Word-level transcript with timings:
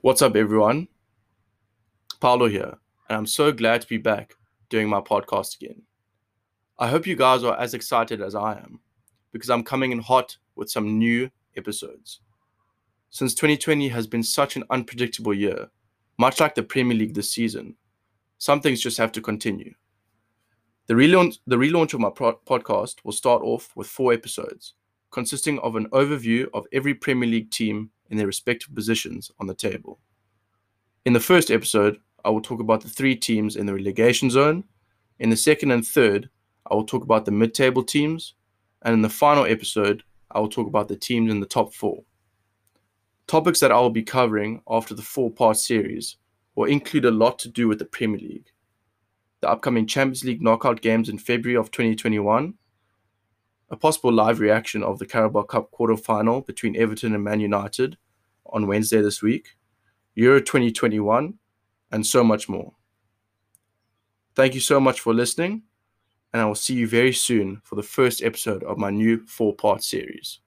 What's 0.00 0.22
up, 0.22 0.36
everyone? 0.36 0.86
Paulo 2.20 2.46
here, 2.48 2.78
and 3.08 3.18
I'm 3.18 3.26
so 3.26 3.50
glad 3.50 3.80
to 3.80 3.88
be 3.88 3.96
back 3.96 4.36
doing 4.68 4.88
my 4.88 5.00
podcast 5.00 5.56
again. 5.56 5.82
I 6.78 6.86
hope 6.86 7.04
you 7.04 7.16
guys 7.16 7.42
are 7.42 7.58
as 7.58 7.74
excited 7.74 8.22
as 8.22 8.36
I 8.36 8.58
am 8.58 8.78
because 9.32 9.50
I'm 9.50 9.64
coming 9.64 9.90
in 9.90 9.98
hot 9.98 10.36
with 10.54 10.70
some 10.70 11.00
new 11.00 11.28
episodes. 11.56 12.20
Since 13.10 13.34
2020 13.34 13.88
has 13.88 14.06
been 14.06 14.22
such 14.22 14.54
an 14.54 14.62
unpredictable 14.70 15.34
year, 15.34 15.68
much 16.16 16.38
like 16.38 16.54
the 16.54 16.62
Premier 16.62 16.96
League 16.96 17.14
this 17.14 17.32
season, 17.32 17.74
some 18.38 18.60
things 18.60 18.80
just 18.80 18.98
have 18.98 19.10
to 19.10 19.20
continue. 19.20 19.74
The 20.86 20.94
relaunch, 20.94 21.40
the 21.48 21.56
relaunch 21.56 21.92
of 21.92 21.98
my 21.98 22.10
pro- 22.10 22.38
podcast 22.46 22.98
will 23.02 23.10
start 23.10 23.42
off 23.42 23.72
with 23.74 23.88
four 23.88 24.12
episodes, 24.12 24.74
consisting 25.10 25.58
of 25.58 25.74
an 25.74 25.88
overview 25.88 26.46
of 26.54 26.68
every 26.72 26.94
Premier 26.94 27.28
League 27.28 27.50
team 27.50 27.90
in 28.10 28.16
their 28.16 28.26
respective 28.26 28.74
positions 28.74 29.30
on 29.38 29.46
the 29.46 29.54
table. 29.54 29.98
In 31.04 31.12
the 31.12 31.20
first 31.20 31.50
episode, 31.50 31.98
I 32.24 32.30
will 32.30 32.40
talk 32.40 32.60
about 32.60 32.80
the 32.80 32.88
three 32.88 33.16
teams 33.16 33.56
in 33.56 33.66
the 33.66 33.74
relegation 33.74 34.30
zone. 34.30 34.64
In 35.18 35.30
the 35.30 35.36
second 35.36 35.70
and 35.70 35.86
third, 35.86 36.28
I 36.70 36.74
will 36.74 36.84
talk 36.84 37.02
about 37.02 37.24
the 37.24 37.30
mid 37.30 37.54
table 37.54 37.82
teams. 37.82 38.34
And 38.82 38.94
in 38.94 39.02
the 39.02 39.08
final 39.08 39.44
episode, 39.44 40.02
I 40.30 40.40
will 40.40 40.48
talk 40.48 40.66
about 40.66 40.88
the 40.88 40.96
teams 40.96 41.32
in 41.32 41.40
the 41.40 41.46
top 41.46 41.72
four. 41.74 42.02
Topics 43.26 43.60
that 43.60 43.72
I 43.72 43.80
will 43.80 43.90
be 43.90 44.02
covering 44.02 44.62
after 44.68 44.94
the 44.94 45.02
four 45.02 45.30
part 45.30 45.56
series 45.56 46.16
will 46.54 46.64
include 46.64 47.04
a 47.04 47.10
lot 47.10 47.38
to 47.40 47.48
do 47.48 47.68
with 47.68 47.78
the 47.78 47.84
Premier 47.84 48.18
League, 48.18 48.50
the 49.40 49.48
upcoming 49.48 49.86
Champions 49.86 50.24
League 50.24 50.42
knockout 50.42 50.80
games 50.80 51.08
in 51.08 51.18
February 51.18 51.56
of 51.56 51.70
2021, 51.70 52.54
a 53.70 53.76
possible 53.76 54.12
live 54.12 54.40
reaction 54.40 54.82
of 54.82 54.98
the 54.98 55.06
Carabao 55.06 55.42
Cup 55.42 55.70
quarter 55.70 55.96
final 55.96 56.40
between 56.40 56.76
Everton 56.76 57.14
and 57.14 57.22
Man 57.22 57.40
United 57.40 57.96
on 58.46 58.66
Wednesday 58.66 59.00
this 59.02 59.22
week, 59.22 59.56
Euro 60.14 60.40
2021, 60.40 61.34
and 61.92 62.06
so 62.06 62.24
much 62.24 62.48
more. 62.48 62.72
Thank 64.34 64.54
you 64.54 64.60
so 64.60 64.80
much 64.80 65.00
for 65.00 65.12
listening, 65.12 65.62
and 66.32 66.40
I 66.40 66.44
will 66.46 66.54
see 66.54 66.74
you 66.74 66.88
very 66.88 67.12
soon 67.12 67.60
for 67.64 67.74
the 67.74 67.82
first 67.82 68.22
episode 68.22 68.62
of 68.62 68.78
my 68.78 68.90
new 68.90 69.26
four 69.26 69.54
part 69.54 69.82
series. 69.82 70.40